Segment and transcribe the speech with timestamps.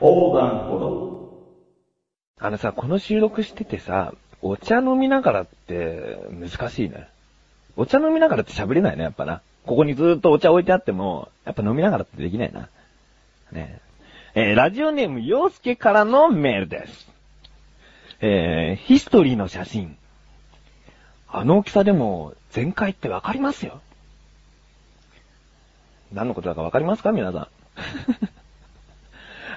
[0.00, 1.10] 横断歩道。
[2.38, 7.08] あのさ、この収録しててさ、お茶飲みながらって難しいね。
[7.76, 9.42] お茶飲みながらって喋れないね、やっぱな。
[9.66, 12.68] ここにずっとお茶置いてあっても、やっぱ飲みながらってできないな。
[13.52, 13.80] ね
[14.34, 17.10] えーラジオネーム、洋介からのメールです。
[18.20, 19.96] えー、ヒストリーの写真。
[21.28, 23.80] あの大きさでも、全開ってわかりますよ。
[26.12, 27.48] 何のことだかわかりますか皆さん。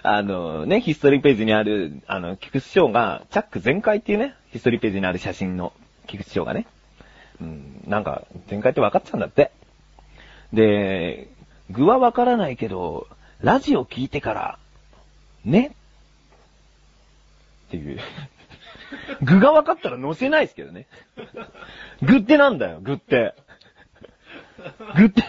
[0.05, 5.71] あのね、ヒストリーページにある、あの、菊池翔が、チャック全開っていうね、ヒストリーページにある写真の
[6.07, 6.67] 菊池翔がね、
[7.39, 9.51] うん、なんか、全開って分かっちゃうんだって。
[10.51, 11.29] で、
[11.71, 13.07] 具はわからないけど、
[13.39, 14.59] ラジオ聞いてから、
[15.45, 15.73] ね
[17.67, 17.99] っていう。
[19.23, 20.85] 具が分かったら載せないですけどね。
[22.01, 23.35] 具ってなんだよ、具って。
[24.97, 25.23] 具って。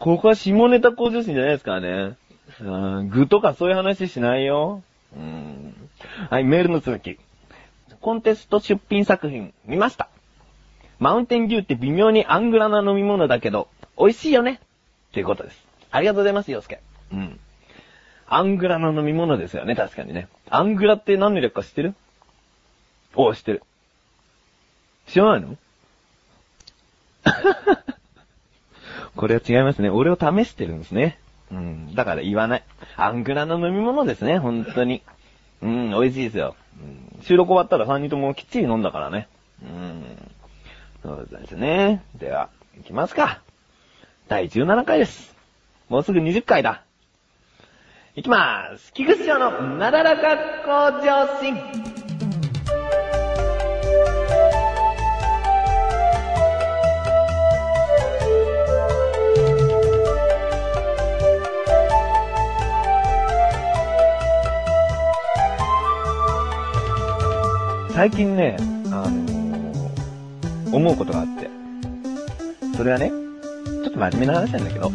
[0.00, 2.16] ここは下ネタ向上心じゃないですからね。
[2.60, 4.82] うん具とかそういう話しないよ。
[5.16, 5.74] うん
[6.30, 7.18] はい、メールの続き。
[8.00, 10.08] コンテスト出品作品見ました。
[10.98, 14.60] マウンテンデューって微妙にアングラな飲み物だけど、美味しいよね
[15.12, 15.66] ということです。
[15.90, 16.80] ありがとうございます、洋介。
[17.12, 17.40] うん。
[18.26, 20.28] アングラの飲み物ですよね、確かにね。
[20.48, 21.94] アングラって何の略か知ってる？
[23.14, 23.62] おう、知ってる。
[25.06, 25.56] 知らないの？
[29.16, 29.90] これは違いますね。
[29.90, 31.18] 俺を試してるんですね。
[31.50, 31.94] うん。
[31.94, 32.64] だから言わない。
[32.96, 35.02] アングラの飲み物ですね、本当に。
[35.62, 36.56] うん、美味しいですよ。
[36.80, 39.28] うん、収録終わったら3人ともきっちり飲んだからね。
[39.62, 40.04] うん。
[41.02, 42.02] そうですね。
[42.14, 43.40] では、行きますか。
[44.28, 45.34] 第17回です。
[45.88, 46.82] もうすぐ20回だ。
[48.16, 48.92] 行きまーす。
[48.94, 51.93] 菊池城のなだらか向上心。
[67.94, 68.56] 最近ね、
[68.90, 69.54] あのー
[70.72, 71.48] 思うことがあって。
[72.76, 74.90] それはね、ちょっと真面目な話なんだけど、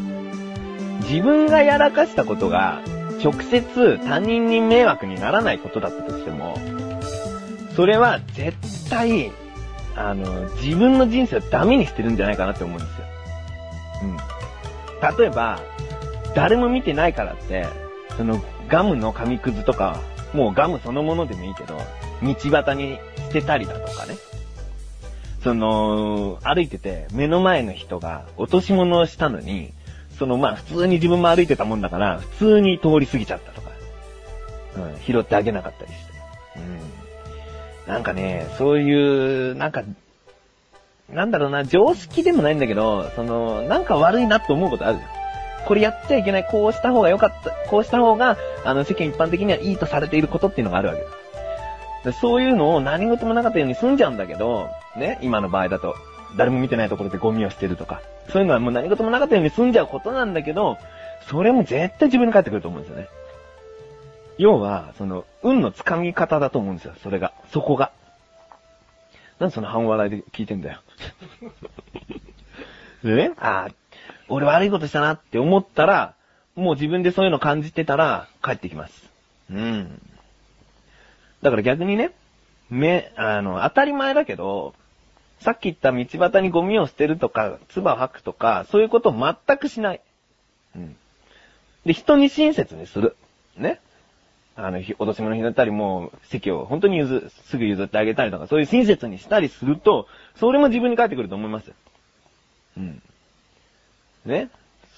[1.09, 2.81] 自分がやらかしたことが、
[3.23, 6.57] 直接他人に迷惑にならないことだったとしても、
[7.75, 9.31] それは絶対、
[9.95, 13.05] あの、自分の人生をダメにしてるんじゃないかなって思うんですよ。
[14.03, 15.17] うん。
[15.17, 15.61] 例えば、
[16.35, 17.65] 誰も見てないからって、
[18.17, 20.01] そのガムの紙くずとか、
[20.34, 21.79] もうガムそのものでもいいけど、
[22.22, 24.16] 道端に捨てたりだとかね。
[25.44, 29.72] その、歩いてて、目の前の人が落とし物をしたのに、
[30.18, 33.69] そのまあ普通に自分も歩いてたもんだから、普通に通り過ぎちゃったとか、
[34.75, 36.13] うん、拾ってあげなかったりして。
[37.88, 37.94] うん。
[37.94, 39.84] なんかね、そういう、なんか、
[41.09, 45.19] なんだろうな、常識でもないんだけど、その、なんか悪いなって思うことあるじゃん。
[45.65, 51.07] これやっちゃいけない、こうした方が良かった、こうした方が、あの、世間一般的にはいいとされていることっていうのがあるわけだ。
[52.03, 55.95] でそういうのを何事もなかったように済んじゃうんだけど、ね、今の場合だと、
[56.37, 60.77] 誰も見てないところでゴミを捨てるとか、そういうのはもう何事もなかったように済んじゃうことなんだけど、
[61.29, 63.07] それも絶対自分に返ってくると思うんですよね。
[64.37, 67.33] 要は、その、運の掴み方だと思うんですよ、それが。
[67.51, 67.91] そこが。
[69.39, 70.79] なんでその半笑いで聞いてんだよ。
[73.03, 73.71] で ね、ああ、
[74.29, 76.16] 俺悪いことしたなって思ったら、
[76.56, 79.09] もう自分でそういうの感じてたら、帰ってきます。
[79.50, 80.01] うん。
[81.41, 82.12] だから逆にね、
[82.69, 84.73] め、あの、当たり前だけど、
[85.39, 90.01] さっき言った道端にゴミを捨てるとか、唾を吐くとか、そういうことを全くしない。
[90.75, 90.95] うん。
[91.85, 93.16] で、人に親切にする。
[93.56, 93.79] ね。
[94.56, 101.73] あの、ひ落とし物拾ったり、もう、席を本当に譲、すぐ譲ってあげたりとか、そういう親切にしたりすると、それも自分に返ってくると思いますよ。
[102.78, 103.01] うん。
[104.29, 104.50] ね。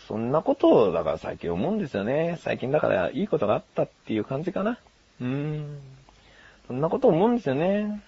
[0.08, 2.38] そんなことを、だから最近思うんですよね。
[2.42, 4.78] 最近だからいいことがあったっていう感じかな。
[5.22, 5.80] うーん。
[6.68, 8.02] そんなこと思うんですよね。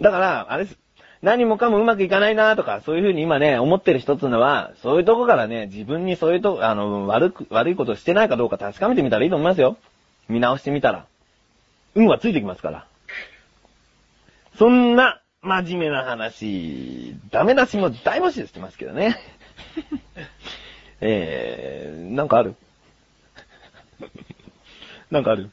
[0.00, 0.78] だから、あれです。
[1.22, 9.76] 何もかもうまくいかないなとか、そういうふうに今ね、思ってる人っていうのは、そういうとこからね、自分にそういうとこ、あの、悪く、悪いことしてないかどうか確かめてみたらいいと思いますよ。
[10.28, 11.06] 見直してみたら。
[11.94, 12.86] 運はついてきますから。
[14.56, 19.16] そんな、真面目な話、ダメ出しも大募集してますけどね。
[21.00, 22.54] えー、なんかある？
[25.10, 25.50] なんかある？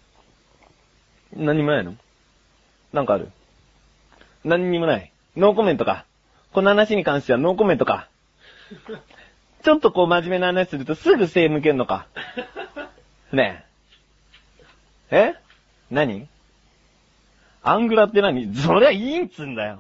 [1.36, 1.96] 何もないの？
[2.92, 3.32] なんかある？
[4.44, 5.12] 何にもない。
[5.36, 6.06] ノーコメントか。
[6.54, 8.08] この話に関してはノーコメントか。
[9.64, 12.08] ちょっとこう真面目な話するとすぐ背向けんのか。
[13.32, 13.66] ね
[15.10, 15.34] え。
[15.34, 15.36] え？
[15.90, 16.28] 何？
[17.64, 18.54] アングラって何？
[18.56, 19.80] そりゃいいっつんだよ。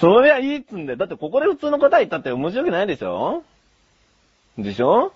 [0.00, 0.98] そりゃいいっつんだよ。
[0.98, 3.44] だってここで普通の答え言ったって面白くないでしょ？
[4.58, 5.12] でしょ？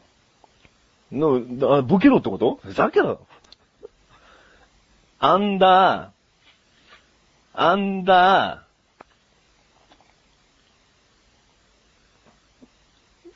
[1.13, 1.43] の、
[1.77, 2.61] あボケろってこと？
[2.63, 3.21] ふざけろ。
[5.19, 8.61] アンダー、アンダー、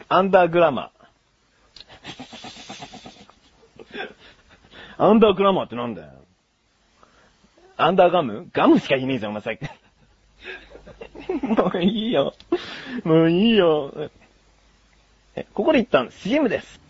[0.09, 5.05] アンダーグラマー。
[5.05, 6.09] アンダーグラマーってなんだよ。
[7.77, 8.49] アンダーガム？
[8.53, 9.84] ガムしかいねえじゃん、お前さっき。
[11.43, 12.35] もういいよ。
[13.05, 13.93] もういいよ。
[15.37, 16.81] え、ここで一旦 CM です。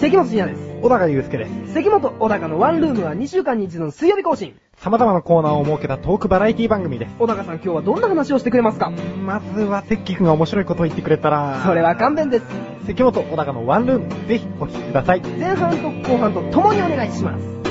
[0.00, 0.62] 関本信也です。
[0.82, 1.74] 小高祐介です。
[1.74, 4.54] 関本小高のワンルームは2週間に一度の水曜日更新。
[4.78, 7.14] 様々なコーナーを設けたトークバラエティ番組です。
[7.20, 8.90] 小高さん今日はどんな話をしてくれますか？
[9.24, 12.44] まずは、関君が面白いことを言ってくれたら、それは勘弁です。
[12.86, 15.20] 関本小高のワンルーム、ぜひお聞きください。
[15.20, 17.61] 前半と後半と共にお願いします。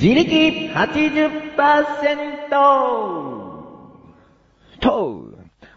[0.00, 2.50] 自力80%
[4.80, 5.32] と、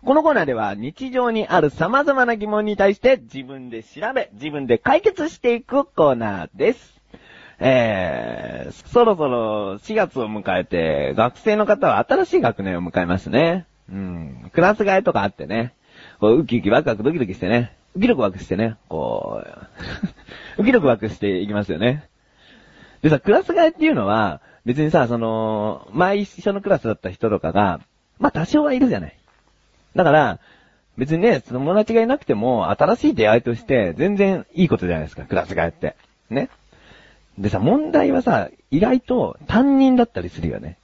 [0.06, 7.02] このコーナーでは日常にある様々な疑問に対して自分で調べ、自分で解決していくコーナーです。
[7.58, 13.66] えー、そろそろ4月を迎えて、学生の方は新しい学年を迎えますね。
[13.92, 14.52] うん。
[14.54, 15.74] クラス替えとかあってね。
[16.20, 17.76] こうウキウキワクワクドキドキしてね。
[17.96, 18.78] ウキドキワクしてね。
[18.88, 19.42] こ
[20.58, 22.11] う、 ウキドキワクしていきますよね。
[23.02, 27.82] でさ、クラス替えっていうのは、別にさ、その、前一緒のクラスだった人とかが、
[28.20, 29.16] まあ多少はいるじゃない。
[29.96, 30.40] だから、
[30.98, 35.96] 別にね、友達がいなくても、新しい出会いとして、全然いいことじゃないですか、クラス替えって。
[36.30, 36.50] ね。
[37.40, 40.78] でさ、問題はさ、意外と担任だったりするよね。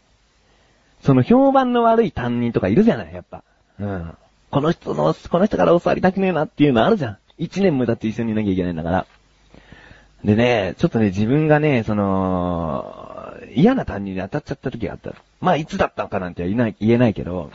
[1.04, 3.44] その評判の悪い担任とかいるじゃない、やっぱ。
[3.80, 4.18] うん。
[4.50, 7.18] この人の、この人から教わりたくねえなっていうのあるじゃん。
[7.38, 9.06] 一年もだって一緒にいなきゃいけないんだから。
[10.24, 15.14] でね、ちょっとね、自分がね、その、嫌な担任に当たっちゃった時があった。
[15.42, 17.52] まあ、いつだったのかなんて言えない、言えないけど、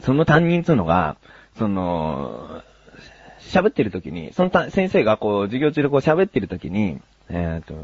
[0.00, 1.16] その担任つうのが、
[1.58, 2.62] その、
[3.40, 7.74] 喋ってる時に、その先生がこう、授業中でこう喋ってる時に、えっ、と、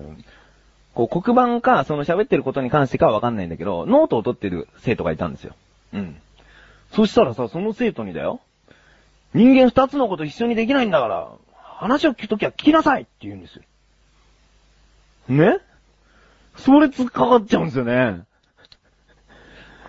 [0.94, 5.54] こう黒板か、その喋ってることに関してかはわかんないんだけど、ノートを取ってる生徒がいたんですよ。
[5.92, 6.16] うん。
[6.92, 8.40] そしたらさ、その生徒にだよ。
[9.34, 11.28] 人間二つのこと一緒にできないんだから、
[11.78, 13.62] 話を聞くときは聞きなさいって言うんですよ。
[15.28, 15.58] ね？
[16.56, 18.23] それ突っかかっちゃうんですよね。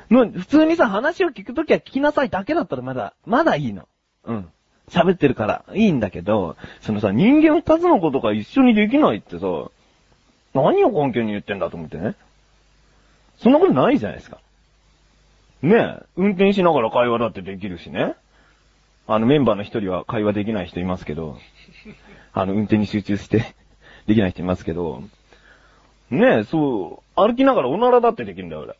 [0.09, 3.87] 普通にさ、話を聞くときは聞きなさいだけだったらまだ、まだいいの。
[4.25, 4.49] うん。
[4.89, 9.45] 喋ってるから、いいんだけど、そのさ、人間二つのことが一緒にできないってさ、
[10.53, 12.15] 何を根拠に言ってんだと思ってね。
[13.37, 14.39] そんなことないじゃないですか。
[15.61, 18.15] ねえ、運転しながら会話だってできるしね。
[19.07, 21.37] あの、メンバーの一人は会話できない人いますけど、
[22.33, 23.55] あの、運転に集中して
[24.05, 25.01] できない人いますけど、
[26.11, 28.75] ねえ、そう、歩きながらおならだってできるんだよ、俺。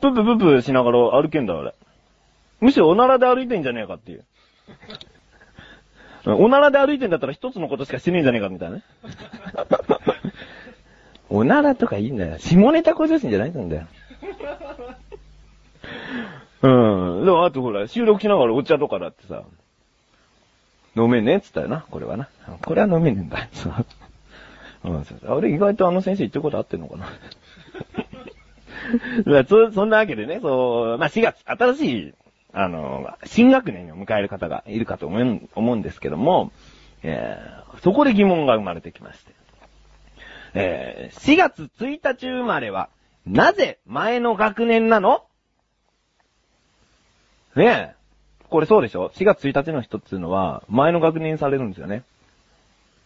[0.00, 1.74] ププププしながら歩けんだよ、俺。
[2.60, 4.24] むしろおならで歩いてんじゃねえかっていう。
[6.26, 8.82] おならで歩いてんだったら一つのことしかしてねえんじゃねえか、みたいなね。
[11.30, 12.38] おならとかいいんだよ。
[12.38, 13.86] 下ネタ向上心じゃないんだよ。
[16.62, 16.68] う
[17.22, 17.24] ん。
[17.24, 19.44] でも、あとほら、収録しながらお茶とかだってさ、
[20.96, 22.28] 飲めねえっつったよな、これはな。
[22.64, 23.48] これは飲めねえんだ。
[23.52, 23.72] そう。
[24.90, 27.06] ん、そうあれ意外とあの先生言ってること合ってんのかな。
[29.46, 32.14] そ、そんなわけでね、そう、まあ4月、新しい、
[32.52, 36.52] あの、新学年を迎える方がいるかと思う思うんですけども、
[37.02, 39.32] えー、そこで疑問が生まれてきまして。
[40.54, 42.88] えー、4月1日生まれは、
[43.26, 45.27] なぜ前の学年なの？
[47.58, 47.94] ねえ。
[48.48, 52.04] これそうでしょ ?4 月1日の人っていうのは、前の学年にされるんですよね。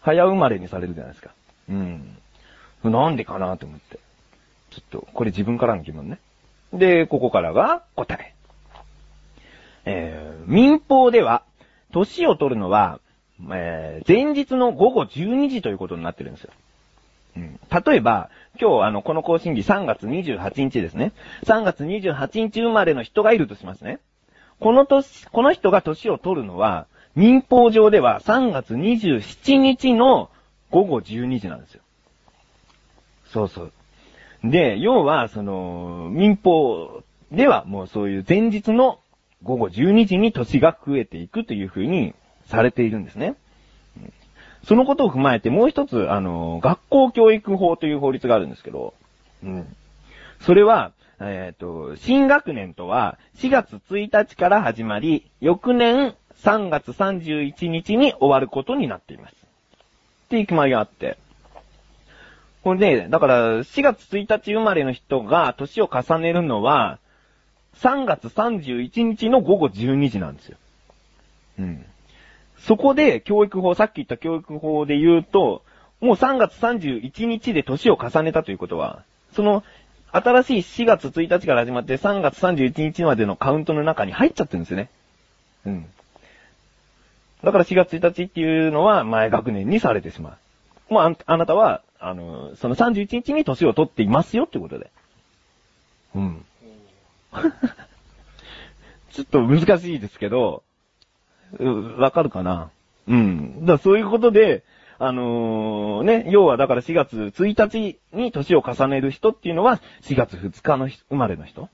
[0.03, 1.33] 早生まれにされるじゃないですか。
[1.71, 2.19] うん。
[2.85, 3.99] なんでかなと思って。
[4.71, 6.19] ちょっと、これ自分からの疑問ね。
[6.73, 8.35] で、ここからが答え。
[9.85, 11.45] えー、民法では、
[11.93, 13.01] 年を取るのは、
[13.53, 16.51] えー、前日の午後12時ということになってるんですよ。
[17.37, 18.29] うん、例えば、
[18.61, 21.13] 今日あの、この更新日3月28日ですね。
[21.45, 23.99] 3月28日生まれの人がいるとしますね。
[24.63, 30.31] この年、この人が年を取るのは、民法上では3月27日の
[30.71, 31.83] 午後12時なんですよ。
[33.27, 33.73] そうそう。
[34.45, 37.03] で、要は、その、民法
[37.33, 39.01] ではもうそういう前日の
[39.43, 42.15] 午後12時に年が増えていくというふうに
[42.47, 43.35] されているんですね。
[44.65, 48.95] そのことを踏まえてもう一つ、あの、学校教育法という法律があるんですけど、
[49.43, 49.77] うん。
[50.41, 50.93] それは、
[51.25, 59.35] えっ、と、新学年とは4月1日から始まり、翌年3月31日に終わることになっています。
[59.35, 59.37] っ
[60.31, 61.19] ていう決まりがあって、
[62.63, 66.99] ほんで、だから、4月1日生まれの人が年を重ねるのは、
[67.77, 70.57] 3月31日の午後12時なんですよ。
[71.59, 71.85] うん。
[72.59, 75.63] そこで、教育法、さっき言った教育法で言うと、
[76.01, 79.65] もう3月31日で年を重ねたということは、その、
[80.13, 84.91] 新しい4月1日から始まって3月31日までのカウントの中に入っちゃってるんですよね。
[85.65, 85.87] うん。
[87.43, 90.37] だから4月1日っていうのは前学年にされてしま
[90.91, 90.93] う。
[90.93, 94.91] もうああなたは、あの、その31日に年を取っていますよってことで。
[96.15, 96.45] うん。
[99.13, 100.63] ちょっと難しいですけど、
[101.59, 102.71] わかるかな？
[103.09, 103.61] うん。
[103.61, 104.63] だからそういうことで、
[105.05, 111.69] あのーね、要はだから4月1日に年を重ねる人っていうのは4月2日の生まれの人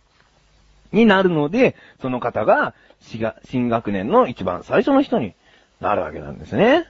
[0.92, 5.35] になるので、その方が新が新学年の一番最初の人に
[5.78, 6.87] なるわけなんですね。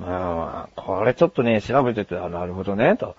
[0.00, 3.14] ああ、これちょっとね、調べてて、あなるほどね、と。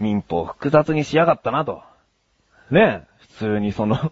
[0.00, 1.80] 民法複雑にしやがったな、と。
[2.72, 4.10] ね普通にその、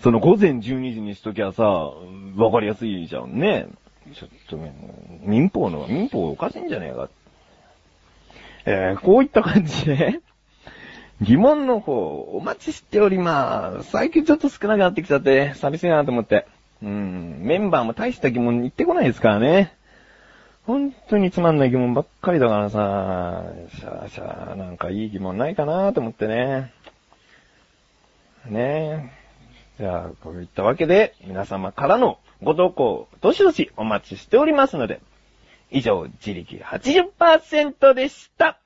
[0.00, 0.62] その午前12
[0.94, 1.64] 時にしときゃさ、
[2.36, 3.68] わかりやすいじゃんね。
[4.14, 4.74] ちょっとね、
[5.22, 7.08] 民法の、民法おかしいんじゃねえか。
[8.66, 10.20] えー、こういった感じで、
[11.20, 13.90] 疑問の方、お待ちしております。
[13.90, 16.46] 最近ちょっと少なくなってきちゃって、寂しいなと思って。
[16.82, 19.74] うん、メンバーも大した疑問言ってこないですからね。
[20.64, 23.44] 本当につまんない疑問ばっかりだからさ、
[23.80, 26.72] しゃあしゃあ、なんかいい疑問ないかなと思ってね。
[28.46, 29.10] ね
[29.78, 29.82] え。
[29.82, 35.00] じゃあ、こういったわけで、皆様からのご投稿、どしどしお待ちしておりますので、
[35.70, 38.60] 以上、自力80%でした。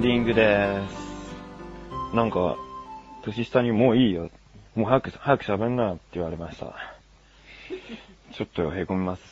[0.00, 2.16] ンディングです。
[2.16, 2.56] なんか、
[3.22, 4.30] 年下にもういいよ。
[4.74, 6.74] もう早く、早く喋んなよって言われました。
[8.32, 9.22] ちょっとへこみます。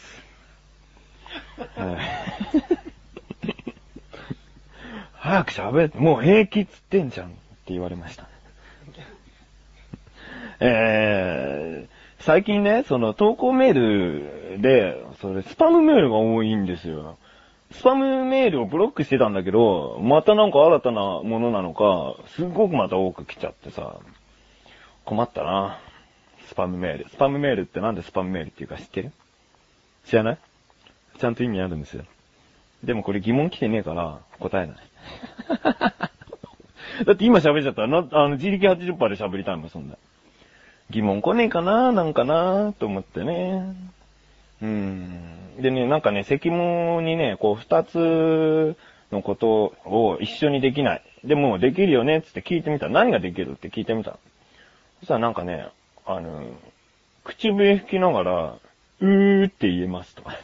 [5.14, 8.28] 早く喋って、もう平気っつってんじゃんって言われました。
[10.60, 13.72] えー、最近ね、その投稿メー
[14.52, 17.16] ルで、それスパムメールが多いんですよ。
[17.70, 23.96] スパムメールをブロックしてたんだけど、またなんか新たなものなのか、すっごくまた多く来ちゃってさ、
[25.04, 25.78] 困ったな。
[26.46, 27.08] スパムメール。
[27.10, 29.12] スパムメールってなんでスパムメールっていうか知ってる？
[30.06, 30.38] 知らない？
[31.18, 32.04] ちゃんと意味あるんですよ。
[32.82, 34.76] でもこれ疑問来てねえから答えない。
[37.04, 39.96] だって今喋っちゃったら、な、あの、自力80%で喋りたいもん、そんな。
[40.90, 43.74] 疑問来ねえかななんかなと思ってね。
[44.62, 45.60] うん。
[45.60, 48.76] でね、なんかね、石門にね、こう、二つ
[49.12, 51.02] のことを一緒にできない。
[51.24, 52.88] でも、できるよねっつって聞いてみた。
[52.88, 54.18] 何ができるって聞いてみた。
[55.00, 55.68] そしたらなんかね、
[56.06, 56.46] あの、
[57.24, 58.58] 口笛吹きながら、
[59.00, 60.36] うーって言えますとか。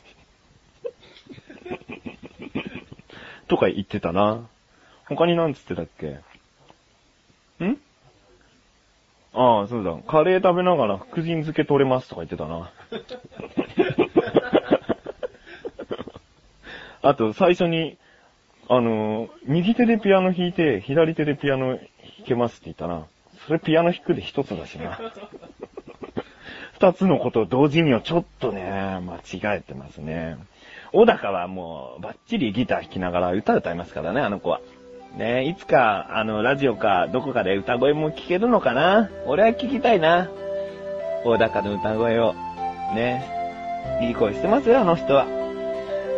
[3.48, 4.48] とか言ってたな。
[5.06, 6.06] 他に何つってたっけ
[7.64, 7.80] ん
[9.34, 9.96] ああ、そうだ。
[10.06, 12.70] カレー食べながら福神漬け取れますとか言ってたな。
[17.02, 17.98] あと、最初に、
[18.68, 21.80] あの、右手でピアノ弾いて、左手でピアノ弾
[22.26, 23.06] けますって言ったな。
[23.46, 24.98] それピアノ弾くで一つだしな。
[26.74, 30.36] 二つのことを同時にはちょっとね、間違えてますね。
[30.92, 34.60] 小高はもう、バッチリギター弾きながら歌歌いますからね、あの子は。
[35.16, 39.10] ねいつか、あの、ラジオか、どこかで歌声も聞けるのかな？
[39.26, 40.28] 俺は聞きたいな。
[41.24, 42.34] 小高の歌声を。
[42.94, 43.24] ね
[44.02, 45.26] いい声してますよ、あの人は。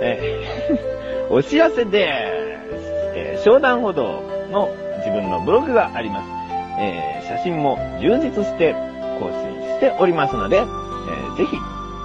[0.02, 0.20] え
[1.30, 3.12] お知らせでーす。
[3.16, 6.28] えー、商談歩道の自分のブログがあります。
[6.78, 8.72] えー写真も充実して
[9.18, 11.56] 更新しておりますので、えーぜひ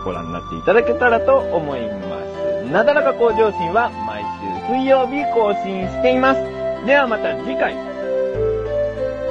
[0.04, 2.18] ご覧になっていただけたらと思いま
[2.66, 2.72] す。
[2.72, 4.24] なだらか向上心は毎
[4.68, 6.61] 週水曜日更新しています。
[6.86, 7.76] ではまた次回。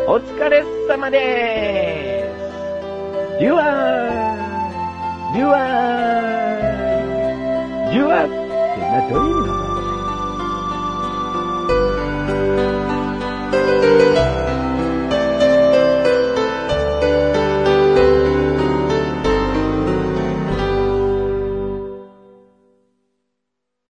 [0.07, 3.41] お疲れ様でーす。
[3.41, 5.59] デュアー、デュア、
[7.91, 8.35] デュアって
[8.81, 9.81] な、どういう意味なのだ
[13.51, 14.00] thank you